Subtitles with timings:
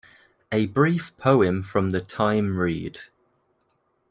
[0.51, 3.01] A brief poem from the time read.